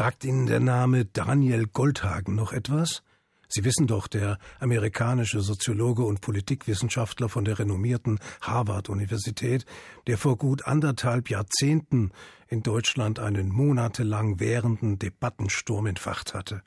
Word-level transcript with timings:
Sagt 0.00 0.24
Ihnen 0.24 0.46
der 0.46 0.60
Name 0.60 1.04
Daniel 1.04 1.66
Goldhagen 1.66 2.34
noch 2.34 2.54
etwas? 2.54 3.02
Sie 3.48 3.66
wissen 3.66 3.86
doch, 3.86 4.06
der 4.06 4.38
amerikanische 4.58 5.42
Soziologe 5.42 6.04
und 6.04 6.22
Politikwissenschaftler 6.22 7.28
von 7.28 7.44
der 7.44 7.58
renommierten 7.58 8.18
Harvard-Universität, 8.40 9.66
der 10.06 10.16
vor 10.16 10.38
gut 10.38 10.64
anderthalb 10.64 11.28
Jahrzehnten 11.28 12.12
in 12.48 12.62
Deutschland 12.62 13.18
einen 13.18 13.50
monatelang 13.50 14.40
währenden 14.40 14.98
Debattensturm 14.98 15.84
entfacht 15.84 16.32
hatte. 16.32 16.62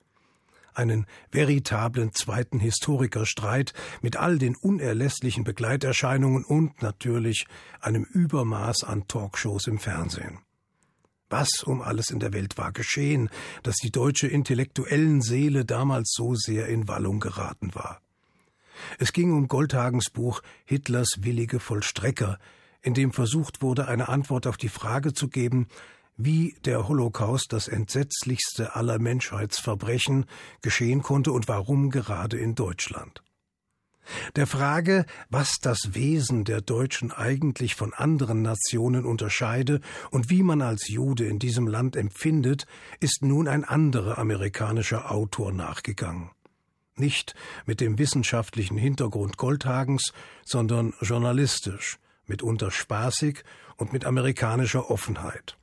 Einen 0.76 1.08
veritablen 1.32 2.14
zweiten 2.14 2.60
Historikerstreit 2.60 3.74
mit 4.04 4.16
all 4.16 4.38
den 4.38 4.56
unerlässlichen 4.56 5.44
Begleiterscheinungen 5.44 6.46
und 6.46 6.84
natürlich 6.84 7.48
einem 7.82 8.04
Übermaß 8.04 8.84
an 8.84 9.08
Talkshows 9.08 9.66
im 9.66 9.80
Fernsehen. 9.80 10.38
Was 11.34 11.64
um 11.64 11.82
alles 11.82 12.12
in 12.12 12.20
der 12.20 12.32
Welt 12.32 12.60
war 12.60 12.72
geschehen, 12.72 13.28
dass 13.64 13.78
die 13.78 13.90
deutsche 13.90 14.28
intellektuellen 14.28 15.24
Seele 15.24 15.66
damals 15.66 16.14
so 16.16 16.36
sehr 16.36 16.68
in 16.68 16.88
Wallung 16.88 17.20
geraten 17.20 17.74
war? 17.74 18.02
Es 19.00 19.14
ging 19.14 19.34
um 19.34 19.48
Goldhagens 19.48 20.12
Buch 20.12 20.44
Hitlers 20.64 21.10
willige 21.22 21.60
Vollstrecker, 21.60 22.38
in 22.84 22.94
dem 22.94 23.12
versucht 23.12 23.64
wurde, 23.64 23.88
eine 23.88 24.10
Antwort 24.10 24.46
auf 24.46 24.58
die 24.58 24.70
Frage 24.70 25.16
zu 25.16 25.28
geben, 25.28 25.70
wie 26.18 26.56
der 26.66 26.88
Holocaust, 26.88 27.52
das 27.52 27.68
entsetzlichste 27.68 28.76
aller 28.76 29.00
Menschheitsverbrechen, 29.00 30.28
geschehen 30.62 31.02
konnte 31.02 31.32
und 31.32 31.48
warum 31.48 31.90
gerade 31.90 32.38
in 32.38 32.54
Deutschland. 32.54 33.24
Der 34.36 34.48
Frage, 34.48 35.06
was 35.30 35.60
das 35.62 35.94
Wesen 35.94 36.44
der 36.44 36.62
Deutschen 36.62 37.12
eigentlich 37.12 37.76
von 37.76 37.94
anderen 37.94 38.42
Nationen 38.42 39.06
unterscheide 39.06 39.80
und 40.12 40.30
wie 40.30 40.44
man 40.44 40.62
als 40.62 40.90
Jude 40.90 41.26
in 41.26 41.40
diesem 41.40 41.68
Land 41.68 41.96
empfindet, 41.96 42.66
ist 43.00 43.24
nun 43.24 43.48
ein 43.48 43.64
anderer 43.64 44.18
amerikanischer 44.18 45.12
Autor 45.12 45.52
nachgegangen. 45.52 46.32
Nicht 46.96 47.34
mit 47.66 47.82
dem 47.82 47.98
wissenschaftlichen 47.98 48.78
Hintergrund 48.78 49.38
Goldhagens, 49.38 50.14
sondern 50.46 50.94
journalistisch, 51.02 51.98
mitunter 52.28 52.72
spaßig 52.72 53.44
und 53.78 53.94
mit 53.94 54.06
amerikanischer 54.06 54.92
Offenheit. 54.92 55.58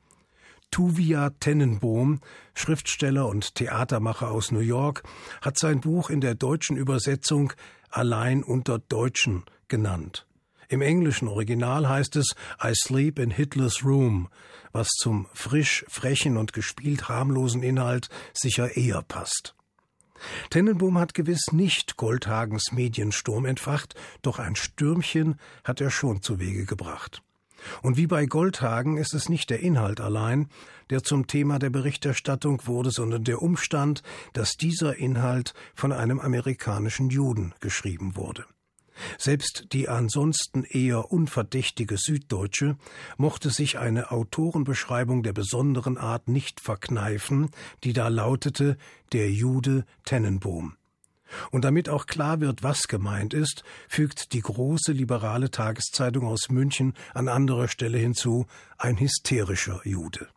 Tuvia 0.71 1.31
Tennenbohm, 1.41 2.21
Schriftsteller 2.55 3.27
und 3.27 3.57
Theatermacher 3.57 4.31
aus 4.31 4.53
New 4.53 4.61
York, 4.61 5.03
hat 5.41 5.59
sein 5.59 5.81
Buch 5.81 6.11
in 6.11 6.21
der 6.21 6.35
deutschen 6.37 6.77
Übersetzung 6.77 7.53
allein 7.91 8.43
unter 8.43 8.79
Deutschen 8.79 9.45
genannt. 9.69 10.27
Im 10.69 10.83
englischen 10.83 11.27
Original 11.27 11.89
heißt 11.89 12.17
es 12.17 12.35
I 12.63 12.73
sleep 12.75 13.19
in 13.19 13.31
Hitler's 13.31 13.85
room, 13.85 14.29
was 14.73 14.89
zum 14.89 15.27
frisch, 15.35 15.85
frechen 15.89 16.37
und 16.37 16.53
gespielt 16.53 17.09
harmlosen 17.09 17.63
Inhalt 17.63 18.09
sicher 18.33 18.77
eher 18.77 19.03
passt. 19.03 19.55
Tennenbohm 20.51 20.99
hat 20.99 21.15
gewiss 21.15 21.53
nicht 21.53 21.97
Goldhagens 21.97 22.73
Mediensturm 22.73 23.47
entfacht, 23.47 23.95
doch 24.23 24.39
ein 24.39 24.55
Stürmchen 24.55 25.41
hat 25.65 25.81
er 25.81 25.91
schon 25.91 26.23
zu 26.23 26.39
Wege 26.39 26.67
gebracht. 26.67 27.23
Und 27.83 27.97
wie 27.97 28.07
bei 28.07 28.27
Goldhagen 28.27 28.97
ist 28.97 29.15
es 29.15 29.29
nicht 29.29 29.51
der 29.51 29.61
Inhalt 29.61 30.01
allein, 30.01 30.49
der 30.91 31.03
zum 31.03 31.27
Thema 31.27 31.59
der 31.59 31.71
Berichterstattung 31.71 32.63
wurde, 32.67 32.91
sondern 32.91 33.25
der 33.25 33.43
Umstand, 33.43 34.03
dass 34.33 34.53
dieser 34.53 34.97
Inhalt 34.97 35.55
von 35.75 35.93
einem 35.93 36.21
amerikanischen 36.21 37.11
Juden 37.11 37.55
geschrieben 37.61 38.17
wurde. 38.17 38.45
Selbst 39.19 39.69
die 39.73 39.89
ansonsten 39.89 40.65
eher 40.65 41.11
unverdächtige 41.11 41.97
Süddeutsche 41.97 42.77
mochte 43.17 43.51
sich 43.51 43.79
eine 43.79 44.11
Autorenbeschreibung 44.11 45.23
der 45.23 45.33
besonderen 45.33 45.97
Art 45.97 46.29
nicht 46.29 46.61
verkneifen, 46.61 47.51
die 47.85 47.93
da 47.93 48.09
lautete 48.09 48.77
Der 49.13 49.31
Jude 49.31 49.85
Tennenbohm. 50.05 50.75
Und 51.51 51.65
damit 51.65 51.89
auch 51.89 52.07
klar 52.07 52.41
wird, 52.41 52.63
was 52.63 52.89
gemeint 52.89 53.35
ist, 53.35 53.65
fügt 53.89 54.33
die 54.33 54.41
große 54.41 54.93
liberale 54.93 55.51
Tageszeitung 55.51 56.27
aus 56.27 56.49
München 56.49 56.95
an 57.15 57.29
anderer 57.29 57.69
Stelle 57.69 57.99
hinzu 57.99 58.47
ein 58.79 58.99
hysterischer 58.99 59.81
Jude. 59.85 60.29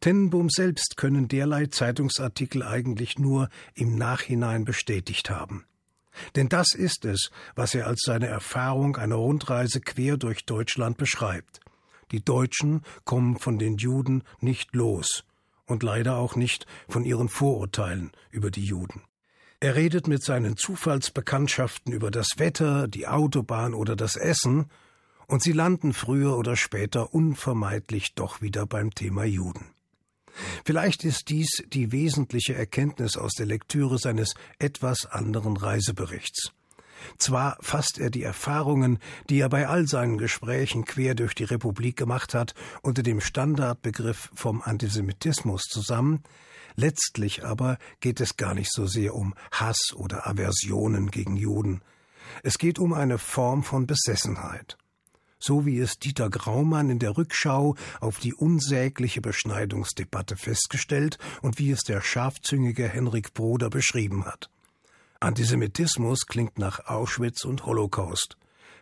Tennenbohm 0.00 0.50
selbst 0.50 0.96
können 0.96 1.28
derlei 1.28 1.66
Zeitungsartikel 1.66 2.62
eigentlich 2.62 3.18
nur 3.18 3.48
im 3.74 3.96
Nachhinein 3.96 4.64
bestätigt 4.64 5.30
haben. 5.30 5.64
Denn 6.36 6.48
das 6.48 6.74
ist 6.74 7.04
es, 7.04 7.30
was 7.54 7.74
er 7.74 7.86
als 7.86 8.02
seine 8.04 8.26
Erfahrung 8.26 8.96
einer 8.96 9.14
Rundreise 9.14 9.80
quer 9.80 10.16
durch 10.16 10.44
Deutschland 10.44 10.96
beschreibt. 10.96 11.60
Die 12.10 12.24
Deutschen 12.24 12.82
kommen 13.04 13.38
von 13.38 13.58
den 13.58 13.76
Juden 13.76 14.24
nicht 14.40 14.74
los 14.74 15.24
und 15.66 15.82
leider 15.82 16.16
auch 16.16 16.34
nicht 16.34 16.66
von 16.88 17.04
ihren 17.04 17.28
Vorurteilen 17.28 18.10
über 18.30 18.50
die 18.50 18.64
Juden. 18.64 19.02
Er 19.62 19.76
redet 19.76 20.08
mit 20.08 20.24
seinen 20.24 20.56
Zufallsbekanntschaften 20.56 21.92
über 21.92 22.10
das 22.10 22.28
Wetter, 22.38 22.88
die 22.88 23.06
Autobahn 23.06 23.74
oder 23.74 23.94
das 23.94 24.16
Essen, 24.16 24.70
und 25.26 25.42
sie 25.42 25.52
landen 25.52 25.92
früher 25.92 26.38
oder 26.38 26.56
später 26.56 27.12
unvermeidlich 27.12 28.14
doch 28.14 28.40
wieder 28.40 28.64
beim 28.64 28.94
Thema 28.94 29.24
Juden. 29.24 29.66
Vielleicht 30.64 31.04
ist 31.04 31.28
dies 31.28 31.62
die 31.68 31.92
wesentliche 31.92 32.54
Erkenntnis 32.54 33.18
aus 33.18 33.32
der 33.34 33.44
Lektüre 33.44 33.98
seines 33.98 34.32
etwas 34.58 35.04
anderen 35.04 35.58
Reiseberichts. 35.58 36.52
Zwar 37.18 37.58
fasst 37.60 37.98
er 37.98 38.08
die 38.08 38.22
Erfahrungen, 38.22 38.98
die 39.28 39.40
er 39.40 39.50
bei 39.50 39.68
all 39.68 39.86
seinen 39.86 40.16
Gesprächen 40.16 40.86
quer 40.86 41.14
durch 41.14 41.34
die 41.34 41.44
Republik 41.44 41.96
gemacht 41.96 42.32
hat, 42.32 42.54
unter 42.80 43.02
dem 43.02 43.20
Standardbegriff 43.20 44.30
vom 44.34 44.62
Antisemitismus 44.62 45.64
zusammen, 45.64 46.22
Letztlich 46.76 47.44
aber 47.44 47.78
geht 48.00 48.20
es 48.20 48.36
gar 48.36 48.54
nicht 48.54 48.72
so 48.72 48.86
sehr 48.86 49.14
um 49.14 49.34
Hass 49.52 49.92
oder 49.94 50.26
Aversionen 50.26 51.10
gegen 51.10 51.36
Juden. 51.36 51.82
Es 52.42 52.58
geht 52.58 52.78
um 52.78 52.92
eine 52.92 53.18
Form 53.18 53.62
von 53.62 53.86
Besessenheit. 53.86 54.76
So 55.38 55.64
wie 55.64 55.78
es 55.78 55.98
Dieter 55.98 56.28
Graumann 56.28 56.90
in 56.90 56.98
der 56.98 57.16
Rückschau 57.16 57.74
auf 58.00 58.18
die 58.18 58.34
unsägliche 58.34 59.22
Beschneidungsdebatte 59.22 60.36
festgestellt 60.36 61.18
und 61.40 61.58
wie 61.58 61.70
es 61.70 61.80
der 61.80 62.02
scharfzüngige 62.02 62.86
Henrik 62.86 63.32
Broder 63.32 63.70
beschrieben 63.70 64.26
hat. 64.26 64.50
Antisemitismus 65.18 66.26
klingt 66.26 66.58
nach 66.58 66.86
Auschwitz 66.86 67.44
und 67.44 67.64
Holocaust. 67.64 68.36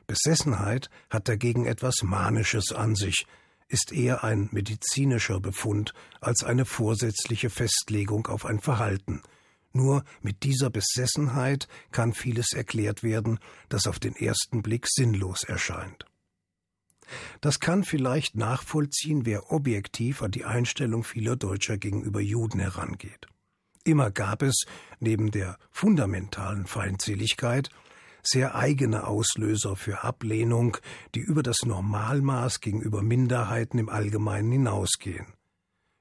Besessenheit 0.09 0.91
hat 1.10 1.28
dagegen 1.28 1.66
etwas 1.66 2.03
Manisches 2.03 2.72
an 2.72 2.97
sich, 2.97 3.26
ist 3.69 3.93
eher 3.93 4.25
ein 4.25 4.49
medizinischer 4.53 5.41
Befund 5.41 5.93
als 6.21 6.43
eine 6.43 6.65
vorsätzliche 6.65 7.51
Festlegung 7.51 8.27
auf 8.27 8.45
ein 8.47 8.61
Verhalten. 8.61 9.23
Nur 9.73 10.05
mit 10.23 10.43
dieser 10.43 10.71
Besessenheit 10.71 11.69
kann 11.93 12.15
vieles 12.15 12.53
erklärt 12.53 13.03
werden, 13.03 13.39
das 13.69 13.87
auf 13.87 13.99
den 13.99 14.17
ersten 14.17 14.62
Blick 14.62 14.87
sinnlos 14.89 15.45
erscheint. 15.45 16.06
Das 17.41 17.61
kann 17.61 17.84
vielleicht 17.84 18.34
nachvollziehen, 18.37 19.25
wer 19.25 19.53
objektiv 19.53 20.23
an 20.23 20.31
die 20.31 20.45
Einstellung 20.45 21.05
vieler 21.05 21.37
Deutscher 21.37 21.79
gegenüber 21.79 22.21
Juden 22.21 22.61
herangeht. 22.61 23.27
Immer 23.85 24.11
gab 24.11 24.43
es, 24.43 24.65
neben 25.00 25.31
der 25.31 25.59
fundamentalen 25.71 26.67
Feindseligkeit, 26.67 27.71
sehr 28.23 28.55
eigene 28.55 29.06
Auslöser 29.06 29.77
für 29.77 30.05
Ablehnung, 30.05 30.77
die 31.15 31.21
über 31.21 31.43
das 31.43 31.62
Normalmaß 31.65 32.61
gegenüber 32.61 33.03
Minderheiten 33.03 33.79
im 33.79 33.89
Allgemeinen 33.89 34.53
hinausgehen. 34.53 35.27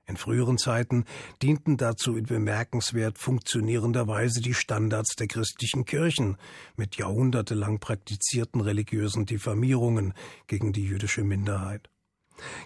In 0.09 0.15
früheren 0.15 0.57
Zeiten 0.57 1.03
dienten 1.43 1.75
dazu 1.75 2.15
in 2.15 2.25
bemerkenswert 2.25 3.17
funktionierender 3.17 4.07
Weise 4.07 4.39
die 4.39 4.53
Standards 4.53 5.15
der 5.15 5.27
christlichen 5.27 5.83
Kirchen 5.83 6.37
mit 6.77 6.95
jahrhundertelang 6.95 7.79
praktizierten 7.79 8.61
religiösen 8.61 9.25
Diffamierungen 9.25 10.13
gegen 10.47 10.71
die 10.71 10.85
jüdische 10.85 11.25
Minderheit. 11.25 11.89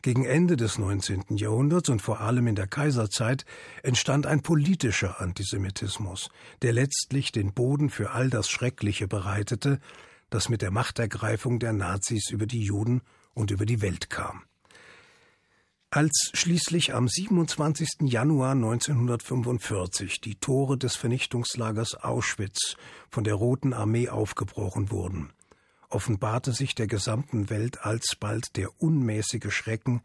Gegen 0.02 0.26
Ende 0.26 0.58
des 0.58 0.78
19. 0.78 1.38
Jahrhunderts 1.38 1.90
und 1.90 2.02
vor 2.02 2.22
allem 2.22 2.48
in 2.48 2.56
der 2.56 2.68
Kaiserzeit 2.68 3.46
entstand 3.84 4.26
ein 4.26 4.42
politischer 4.42 5.22
Antisemitismus, 5.22 6.30
der 6.62 6.74
letztlich 6.74 7.32
den 7.32 7.54
Boden 7.54 7.90
für 7.90 8.12
all 8.12 8.30
das 8.30 8.50
Schreckliche 8.50 9.08
bereitete, 9.08 9.80
das 10.30 10.50
mit 10.50 10.62
der 10.62 10.72
Machtergreifung 10.72 11.60
der 11.60 11.74
Nazis 11.74 12.30
über 12.30 12.46
die 12.46 12.64
Juden 12.64 13.02
und 13.34 13.52
über 13.52 13.66
die 13.66 13.82
Welt 13.82 14.10
kam. 14.10 14.44
Als 15.94 16.32
schließlich 16.34 16.94
am 16.94 17.10
27. 17.10 18.04
Januar 18.04 18.52
1945 18.52 20.22
die 20.22 20.36
Tore 20.36 20.78
des 20.78 20.96
Vernichtungslagers 20.96 21.96
Auschwitz 21.96 22.78
von 23.10 23.26
der 23.26 23.36
Roten 23.36 23.74
Armee 23.74 24.08
aufgebrochen 24.08 24.90
wurden, 24.90 25.34
offenbarte 25.92 26.54
sich 26.54 26.76
der 26.76 26.88
gesamten 26.88 27.50
Welt 27.50 27.86
alsbald 27.86 28.56
der 28.58 28.82
unmäßige 28.82 29.54
Schrecken, 29.54 30.02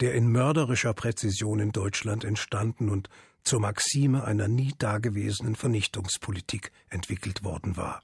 der 0.00 0.14
in 0.14 0.30
mörderischer 0.30 0.94
Präzision 0.94 1.60
in 1.60 1.72
Deutschland 1.72 2.24
entstanden 2.24 2.88
und 2.88 3.08
zur 3.44 3.60
Maxime 3.60 4.24
einer 4.24 4.48
nie 4.48 4.72
dagewesenen 4.78 5.56
Vernichtungspolitik 5.56 6.72
entwickelt 6.88 7.44
worden 7.44 7.76
war. 7.76 8.02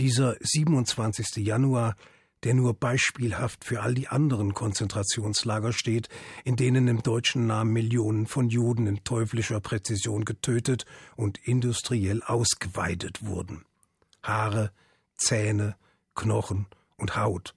Dieser 0.00 0.36
27. 0.40 1.36
Januar, 1.36 1.96
der 2.42 2.54
nur 2.54 2.74
beispielhaft 2.74 3.64
für 3.64 3.80
all 3.80 3.94
die 3.94 4.08
anderen 4.08 4.52
Konzentrationslager 4.52 5.72
steht, 5.72 6.08
in 6.44 6.56
denen 6.56 6.88
im 6.88 7.02
deutschen 7.02 7.46
Namen 7.46 7.72
Millionen 7.72 8.26
von 8.26 8.48
Juden 8.48 8.86
in 8.86 9.02
teuflischer 9.04 9.60
Präzision 9.60 10.24
getötet 10.24 10.84
und 11.16 11.38
industriell 11.38 12.22
ausgeweidet 12.22 13.24
wurden. 13.24 13.64
Haare, 14.22 14.72
Zähne, 15.16 15.76
Knochen 16.14 16.66
und 16.96 17.16
Haut. 17.16 17.54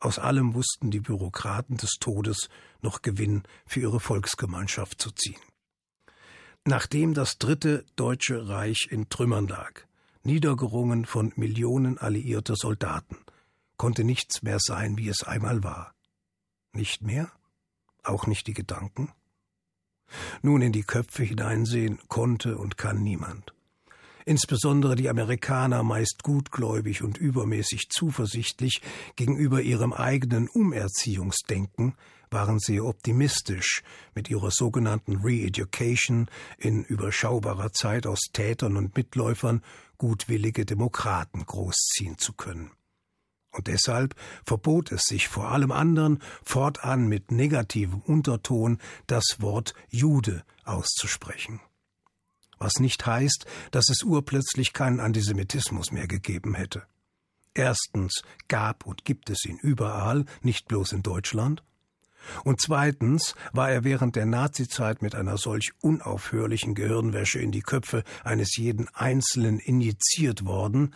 Aus 0.00 0.18
allem 0.18 0.54
wussten 0.54 0.90
die 0.90 1.00
Bürokraten 1.00 1.76
des 1.76 1.92
Todes 2.00 2.48
noch 2.82 3.02
Gewinn 3.02 3.42
für 3.66 3.80
ihre 3.80 4.00
Volksgemeinschaft 4.00 5.00
zu 5.00 5.10
ziehen. 5.10 5.40
Nachdem 6.64 7.14
das 7.14 7.38
dritte 7.38 7.84
deutsche 7.96 8.48
Reich 8.48 8.88
in 8.90 9.08
Trümmern 9.08 9.48
lag, 9.48 9.82
niedergerungen 10.22 11.04
von 11.04 11.32
Millionen 11.36 11.98
alliierter 11.98 12.56
Soldaten, 12.56 13.18
konnte 13.76 14.04
nichts 14.04 14.42
mehr 14.42 14.58
sein, 14.60 14.96
wie 14.96 15.08
es 15.08 15.24
einmal 15.24 15.62
war. 15.62 15.94
Nicht 16.72 17.02
mehr? 17.02 17.30
Auch 18.02 18.26
nicht 18.26 18.46
die 18.46 18.54
Gedanken? 18.54 19.12
Nun 20.42 20.62
in 20.62 20.72
die 20.72 20.82
Köpfe 20.82 21.22
hineinsehen 21.22 21.98
konnte 22.08 22.58
und 22.58 22.76
kann 22.76 23.02
niemand. 23.02 23.54
Insbesondere 24.26 24.96
die 24.96 25.10
Amerikaner, 25.10 25.82
meist 25.82 26.22
gutgläubig 26.22 27.02
und 27.02 27.18
übermäßig 27.18 27.90
zuversichtlich 27.90 28.80
gegenüber 29.16 29.60
ihrem 29.60 29.92
eigenen 29.92 30.48
Umerziehungsdenken, 30.48 31.94
waren 32.30 32.58
sehr 32.58 32.84
optimistisch, 32.84 33.82
mit 34.14 34.30
ihrer 34.30 34.50
sogenannten 34.50 35.16
Re-Education 35.16 36.28
in 36.58 36.84
überschaubarer 36.84 37.72
Zeit 37.72 38.06
aus 38.06 38.20
Tätern 38.32 38.76
und 38.76 38.96
Mitläufern 38.96 39.62
gutwillige 39.98 40.64
Demokraten 40.64 41.44
großziehen 41.44 42.18
zu 42.18 42.32
können. 42.32 42.70
Und 43.52 43.68
deshalb 43.68 44.16
verbot 44.44 44.90
es 44.90 45.02
sich 45.04 45.28
vor 45.28 45.52
allem 45.52 45.70
anderen 45.70 46.20
fortan 46.42 47.06
mit 47.06 47.30
negativem 47.30 48.00
Unterton 48.00 48.78
das 49.06 49.36
Wort 49.38 49.74
Jude 49.90 50.44
auszusprechen. 50.64 51.60
Was 52.64 52.80
nicht 52.80 53.04
heißt, 53.04 53.44
dass 53.72 53.90
es 53.90 54.02
urplötzlich 54.02 54.72
keinen 54.72 54.98
Antisemitismus 54.98 55.92
mehr 55.92 56.08
gegeben 56.08 56.54
hätte. 56.54 56.84
Erstens 57.52 58.22
gab 58.48 58.86
und 58.86 59.04
gibt 59.04 59.28
es 59.28 59.44
ihn 59.44 59.58
überall, 59.58 60.24
nicht 60.40 60.66
bloß 60.66 60.92
in 60.92 61.02
Deutschland. 61.02 61.62
Und 62.42 62.62
zweitens 62.62 63.34
war 63.52 63.70
er 63.70 63.84
während 63.84 64.16
der 64.16 64.24
Nazizeit 64.24 65.02
mit 65.02 65.14
einer 65.14 65.36
solch 65.36 65.72
unaufhörlichen 65.82 66.74
Gehirnwäsche 66.74 67.38
in 67.38 67.52
die 67.52 67.60
Köpfe 67.60 68.02
eines 68.24 68.56
jeden 68.56 68.88
Einzelnen 68.94 69.58
injiziert 69.58 70.46
worden, 70.46 70.94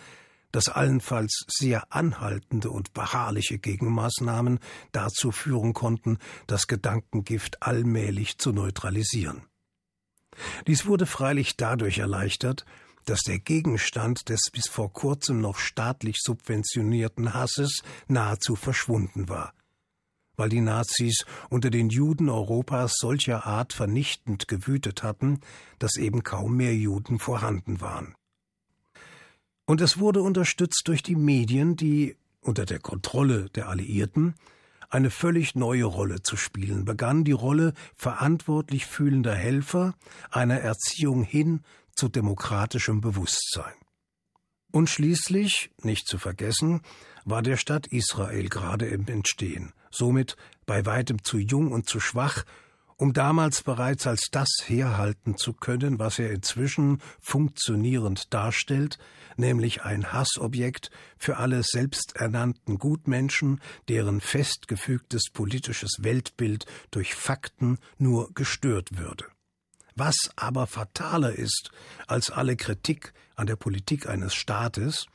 dass 0.51 0.71
allenfalls 0.71 1.45
sehr 1.49 1.93
anhaltende 1.93 2.71
und 2.71 2.95
beharrliche 2.95 3.59
Gegenmaßnahmen 3.59 4.59
dazu 4.93 5.33
führen 5.33 5.75
konnten, 5.75 6.17
das 6.47 6.67
Gedankengift 6.67 7.63
allmählich 7.63 8.39
zu 8.39 8.53
neutralisieren. 8.53 9.43
Dies 10.67 10.87
wurde 10.87 11.07
freilich 11.07 11.57
dadurch 11.57 11.99
erleichtert, 11.99 12.65
dass 13.05 13.21
der 13.21 13.39
Gegenstand 13.39 14.29
des 14.29 14.51
bis 14.53 14.69
vor 14.69 14.93
kurzem 14.93 15.41
noch 15.41 15.59
staatlich 15.59 16.19
subventionierten 16.21 17.35
Hasses 17.35 17.83
nahezu 18.07 18.55
verschwunden 18.55 19.29
war 19.29 19.53
weil 20.39 20.49
die 20.49 20.61
Nazis 20.61 21.27
unter 21.51 21.69
den 21.69 21.91
Juden 21.91 22.31
Europas 22.31 22.95
solcher 22.97 23.45
Art 23.45 23.75
vernichtend 23.75 24.49
gewütet 24.49 25.03
hatten, 25.03 25.41
dass 25.81 25.97
eben 25.97 26.23
kaum 26.23 26.57
mehr 26.57 26.75
Juden 26.75 27.19
vorhanden 27.19 27.81
waren. 27.81 28.15
Und 29.67 29.83
es 29.83 29.99
wurde 29.99 30.23
unterstützt 30.23 30.83
durch 30.87 31.03
die 31.03 31.17
Medien, 31.17 31.77
die 31.77 32.17
unter 32.41 32.65
der 32.65 32.79
Kontrolle 32.79 33.51
der 33.51 33.69
Alliierten 33.69 34.35
eine 34.89 35.11
völlig 35.11 35.55
neue 35.55 35.85
Rolle 35.85 36.23
zu 36.23 36.37
spielen 36.37 36.85
begann, 36.85 37.25
die 37.25 37.33
Rolle 37.33 37.75
verantwortlich 37.95 38.87
fühlender 38.87 39.35
Helfer 39.35 39.95
einer 40.31 40.61
Erziehung 40.61 41.23
hin 41.23 41.63
zu 41.95 42.09
demokratischem 42.09 43.01
Bewusstsein. 43.01 43.75
Und 44.71 44.91
schließlich, 44.91 45.71
nicht 45.83 46.07
zu 46.07 46.19
vergessen, 46.19 46.83
war 47.25 47.43
der 47.43 47.57
Staat 47.57 47.87
Israel 47.89 48.49
gerade 48.49 48.87
im 48.87 49.07
Entstehen, 49.07 49.73
somit 49.91 50.37
bei 50.67 50.85
weitem 50.87 51.25
zu 51.25 51.39
jung 51.39 51.73
und 51.73 51.89
zu 51.89 52.01
schwach, 52.01 52.45
um 52.99 53.13
damals 53.13 53.63
bereits 53.63 54.07
als 54.07 54.29
das 54.31 54.49
herhalten 54.67 55.37
zu 55.37 55.55
können, 55.55 55.99
was 55.99 56.19
er 56.19 56.31
inzwischen 56.31 57.01
funktionierend 57.21 58.35
darstellt, 58.35 58.99
nämlich 59.37 59.83
ein 59.83 60.13
Hassobjekt 60.13 60.91
für 61.17 61.37
alle 61.37 61.63
selbsternannten 61.63 62.79
Gutmenschen, 62.79 63.61
deren 63.89 64.21
festgefügtes 64.21 65.31
politisches 65.33 65.99
Weltbild 66.01 66.67
durch 66.91 67.15
Fakten 67.15 67.79
nur 67.99 68.35
gestört 68.35 68.99
würde. 68.99 69.27
Was 69.95 70.17
aber 70.37 70.67
fataler 70.67 71.33
ist 71.33 71.71
als 72.09 72.31
alle 72.31 72.57
Kritik 72.57 73.13
an 73.37 73.47
der 73.47 73.57
Politik 73.57 74.09
eines 74.09 74.35
Staates, 74.35 75.07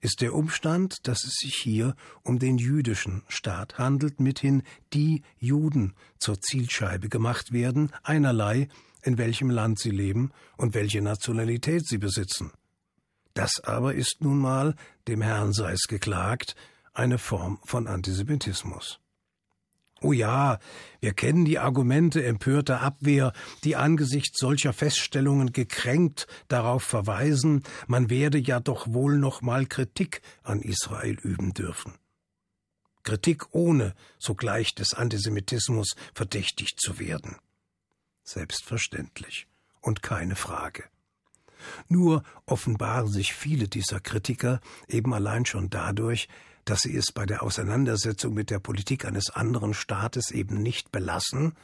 ist 0.00 0.20
der 0.20 0.34
Umstand, 0.34 1.06
dass 1.06 1.24
es 1.24 1.34
sich 1.34 1.54
hier 1.54 1.94
um 2.22 2.38
den 2.38 2.58
jüdischen 2.58 3.22
Staat 3.28 3.78
handelt, 3.78 4.20
mithin 4.20 4.62
die 4.92 5.22
Juden 5.38 5.94
zur 6.18 6.40
Zielscheibe 6.40 7.08
gemacht 7.08 7.52
werden, 7.52 7.90
einerlei, 8.02 8.68
in 9.02 9.18
welchem 9.18 9.50
Land 9.50 9.78
sie 9.78 9.90
leben 9.90 10.32
und 10.56 10.74
welche 10.74 11.02
Nationalität 11.02 11.86
sie 11.86 11.98
besitzen. 11.98 12.52
Das 13.34 13.60
aber 13.62 13.94
ist 13.94 14.18
nun 14.20 14.38
mal, 14.38 14.74
dem 15.08 15.20
Herrn 15.20 15.52
sei 15.52 15.72
es 15.72 15.88
geklagt, 15.88 16.54
eine 16.92 17.18
Form 17.18 17.58
von 17.64 17.86
Antisemitismus. 17.88 19.00
Oh 20.00 20.12
ja, 20.12 20.58
wir 21.00 21.14
kennen 21.14 21.44
die 21.44 21.58
Argumente 21.58 22.24
empörter 22.24 22.82
Abwehr, 22.82 23.32
die 23.62 23.76
angesichts 23.76 24.38
solcher 24.38 24.72
Feststellungen 24.72 25.52
gekränkt 25.52 26.26
darauf 26.48 26.82
verweisen, 26.82 27.62
man 27.86 28.10
werde 28.10 28.38
ja 28.38 28.60
doch 28.60 28.86
wohl 28.92 29.18
noch 29.18 29.40
mal 29.40 29.66
Kritik 29.66 30.20
an 30.42 30.60
Israel 30.60 31.14
üben 31.14 31.54
dürfen. 31.54 31.94
Kritik 33.02 33.54
ohne 33.54 33.94
sogleich 34.18 34.74
des 34.74 34.94
Antisemitismus 34.94 35.94
verdächtigt 36.14 36.80
zu 36.80 36.98
werden. 36.98 37.36
Selbstverständlich 38.24 39.46
und 39.80 40.02
keine 40.02 40.36
Frage. 40.36 40.84
Nur 41.88 42.22
offenbaren 42.46 43.08
sich 43.08 43.34
viele 43.34 43.68
dieser 43.68 44.00
Kritiker 44.00 44.60
eben 44.88 45.14
allein 45.14 45.46
schon 45.46 45.70
dadurch, 45.70 46.28
dass 46.64 46.80
sie 46.80 46.96
es 46.96 47.12
bei 47.12 47.26
der 47.26 47.42
Auseinandersetzung 47.42 48.34
mit 48.34 48.50
der 48.50 48.58
Politik 48.58 49.04
eines 49.04 49.30
anderen 49.30 49.74
Staates 49.74 50.30
eben 50.30 50.62
nicht 50.62 50.92
belassen, 50.92 51.54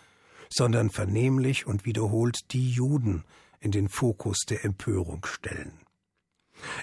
sondern 0.53 0.91
vernehmlich 0.91 1.67
und 1.67 1.85
wiederholt 1.85 2.53
die 2.53 2.71
Juden 2.71 3.25
in 3.61 3.71
den 3.71 3.89
Fokus 3.89 4.41
der 4.49 4.65
Empörung 4.65 5.25
stellen. 5.27 5.73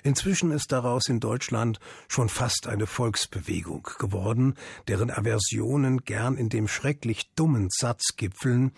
Inzwischen 0.03 0.51
ist 0.51 0.71
daraus 0.71 1.07
in 1.07 1.19
Deutschland 1.19 1.79
schon 2.07 2.29
fast 2.29 2.67
eine 2.67 2.87
Volksbewegung 2.87 3.87
geworden, 3.99 4.55
deren 4.87 5.11
Aversionen 5.11 5.99
gern 6.03 6.35
in 6.35 6.49
dem 6.49 6.67
schrecklich 6.67 7.31
dummen 7.35 7.67
Satz 7.69 8.15
gipfeln, 8.15 8.71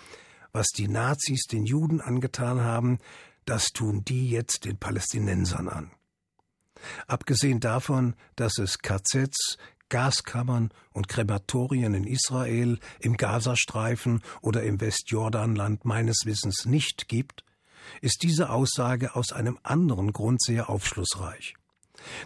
was 0.52 0.68
die 0.68 0.88
Nazis 0.88 1.44
den 1.44 1.66
Juden 1.66 2.02
angetan 2.02 2.62
haben, 2.62 2.98
das 3.46 3.68
tun 3.68 4.04
die 4.04 4.30
jetzt 4.30 4.66
den 4.66 4.78
Palästinensern 4.78 5.70
an. 5.70 5.92
Abgesehen 7.08 7.60
davon, 7.60 8.16
dass 8.36 8.58
es 8.58 8.80
KZs, 8.80 9.58
Gaskammern 9.90 10.72
und 10.92 11.08
Krematorien 11.08 11.94
in 11.94 12.04
Israel, 12.06 12.80
im 13.00 13.18
Gazastreifen 13.18 14.22
oder 14.42 14.64
im 14.64 14.80
Westjordanland 14.80 15.84
meines 15.84 16.26
Wissens 16.26 16.66
nicht 16.66 17.08
gibt, 17.08 17.44
ist 18.02 18.22
diese 18.22 18.50
Aussage 18.50 19.16
aus 19.16 19.32
einem 19.32 19.58
anderen 19.64 20.14
Grund 20.14 20.42
sehr 20.42 20.70
aufschlussreich. 20.70 21.56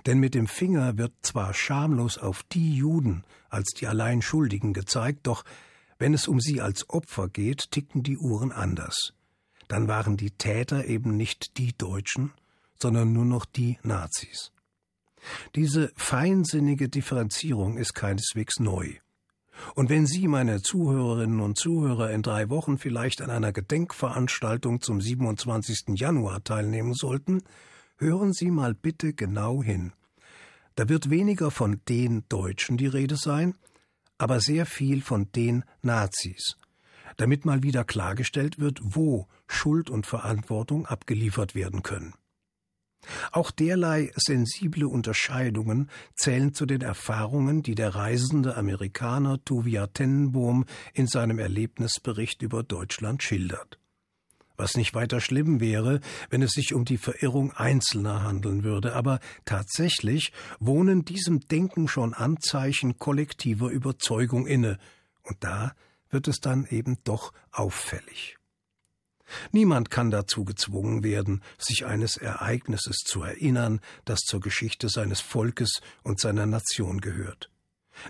Denn 0.05 0.19
mit 0.19 0.35
dem 0.35 0.47
Finger 0.47 0.97
wird 0.97 1.13
zwar 1.21 1.53
schamlos 1.53 2.17
auf 2.17 2.43
die 2.51 2.75
Juden 2.75 3.23
als 3.49 3.69
die 3.71 3.87
allein 3.87 4.21
Schuldigen 4.21 4.73
gezeigt, 4.73 5.27
doch 5.27 5.43
wenn 5.99 6.13
es 6.13 6.27
um 6.27 6.39
sie 6.39 6.59
als 6.59 6.89
Opfer 6.89 7.29
geht, 7.29 7.71
ticken 7.71 8.03
die 8.03 8.17
Uhren 8.17 8.51
anders. 8.51 9.13
Dann 9.67 9.87
waren 9.87 10.17
die 10.17 10.31
Täter 10.31 10.85
eben 10.85 11.15
nicht 11.15 11.57
die 11.57 11.77
Deutschen, 11.77 12.33
sondern 12.79 13.13
nur 13.13 13.25
noch 13.25 13.45
die 13.45 13.77
Nazis. 13.83 14.51
Diese 15.55 15.91
feinsinnige 15.95 16.89
Differenzierung 16.89 17.77
ist 17.77 17.93
keineswegs 17.93 18.59
neu. 18.59 18.95
Und 19.75 19.89
wenn 19.89 20.05
Sie, 20.05 20.27
meine 20.27 20.61
Zuhörerinnen 20.61 21.39
und 21.39 21.57
Zuhörer, 21.57 22.11
in 22.11 22.21
drei 22.21 22.49
Wochen 22.49 22.77
vielleicht 22.77 23.21
an 23.21 23.29
einer 23.29 23.53
Gedenkveranstaltung 23.53 24.81
zum 24.81 24.99
27. 24.99 25.95
Januar 25.95 26.43
teilnehmen 26.43 26.93
sollten, 26.93 27.43
hören 27.97 28.33
Sie 28.33 28.51
mal 28.51 28.73
bitte 28.73 29.13
genau 29.13 29.63
hin. 29.63 29.93
Da 30.75 30.89
wird 30.89 31.09
weniger 31.09 31.51
von 31.51 31.81
den 31.87 32.25
Deutschen 32.29 32.77
die 32.77 32.87
Rede 32.87 33.15
sein, 33.15 33.55
aber 34.17 34.39
sehr 34.39 34.65
viel 34.65 35.01
von 35.01 35.31
den 35.31 35.63
Nazis, 35.81 36.57
damit 37.17 37.45
mal 37.45 37.61
wieder 37.61 37.83
klargestellt 37.83 38.59
wird, 38.59 38.79
wo 38.81 39.27
Schuld 39.47 39.89
und 39.89 40.07
Verantwortung 40.07 40.87
abgeliefert 40.87 41.53
werden 41.53 41.83
können. 41.83 42.15
Auch 43.31 43.51
derlei 43.51 44.11
sensible 44.15 44.87
Unterscheidungen 44.87 45.89
zählen 46.15 46.53
zu 46.53 46.65
den 46.65 46.81
Erfahrungen, 46.81 47.63
die 47.63 47.75
der 47.75 47.95
reisende 47.95 48.55
Amerikaner 48.55 49.43
Tuvia 49.43 49.87
Tenenbohm 49.87 50.65
in 50.93 51.07
seinem 51.07 51.39
Erlebnisbericht 51.39 52.41
über 52.41 52.63
Deutschland 52.63 53.23
schildert. 53.23 53.79
Was 54.55 54.77
nicht 54.77 54.93
weiter 54.93 55.19
schlimm 55.19 55.59
wäre, 55.59 55.99
wenn 56.29 56.43
es 56.43 56.51
sich 56.51 56.73
um 56.73 56.85
die 56.85 56.97
Verirrung 56.97 57.51
Einzelner 57.53 58.23
handeln 58.23 58.63
würde, 58.63 58.93
aber 58.93 59.19
tatsächlich 59.45 60.31
wohnen 60.59 61.05
diesem 61.05 61.39
Denken 61.47 61.87
schon 61.87 62.13
Anzeichen 62.13 62.99
kollektiver 62.99 63.69
Überzeugung 63.69 64.45
inne, 64.45 64.77
und 65.23 65.37
da 65.43 65.73
wird 66.09 66.27
es 66.27 66.39
dann 66.39 66.65
eben 66.69 66.97
doch 67.03 67.33
auffällig. 67.51 68.37
Niemand 69.51 69.89
kann 69.89 70.11
dazu 70.11 70.45
gezwungen 70.45 71.03
werden, 71.03 71.41
sich 71.57 71.85
eines 71.85 72.17
Ereignisses 72.17 72.97
zu 73.05 73.23
erinnern, 73.23 73.79
das 74.05 74.19
zur 74.21 74.39
Geschichte 74.39 74.89
seines 74.89 75.21
Volkes 75.21 75.81
und 76.03 76.19
seiner 76.19 76.45
Nation 76.45 77.01
gehört. 77.01 77.49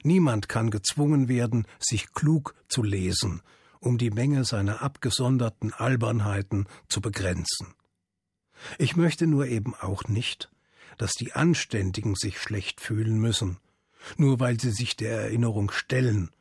Niemand 0.03 0.49
kann 0.49 0.71
gezwungen 0.71 1.27
werden, 1.27 1.67
sich 1.79 2.13
klug 2.13 2.55
zu 2.67 2.83
lesen, 2.83 3.41
um 3.79 3.97
die 3.97 4.11
Menge 4.11 4.45
seiner 4.45 4.81
abgesonderten 4.81 5.73
Albernheiten 5.73 6.67
zu 6.87 7.01
begrenzen. 7.01 7.73
Ich 8.77 8.95
möchte 8.95 9.27
nur 9.27 9.47
eben 9.47 9.75
auch 9.75 10.05
nicht, 10.07 10.49
dass 10.97 11.13
die 11.13 11.33
Anständigen 11.33 12.15
sich 12.15 12.39
schlecht 12.39 12.79
fühlen 12.79 13.19
müssen, 13.19 13.57
nur 14.17 14.39
weil 14.39 14.59
sie 14.59 14.71
sich 14.71 14.95
der 14.95 15.19
Erinnerung 15.19 15.71
stellen 15.71 16.31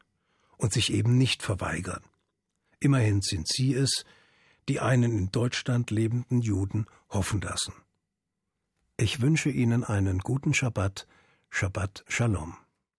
und 0.57 0.73
sich 0.73 0.93
eben 0.93 1.19
nicht 1.19 1.43
verweigern. 1.43 2.03
Immerhin 2.79 3.23
sind 3.23 3.49
sie 3.49 3.75
es, 3.75 4.05
die 4.69 4.81
einen 4.81 5.16
in 5.16 5.31
Deutschland 5.31 5.90
lebenden 5.90 6.40
Juden 6.40 6.87
hoffen 7.09 7.40
lassen. 7.40 7.75
Ich 8.97 9.21
wünsche 9.21 9.50
Ihnen 9.50 9.85
einen 9.85 10.19
guten 10.21 10.54
Schabbat, 10.54 11.07
Shabbat 11.50 12.04
Shalom. 12.09 12.57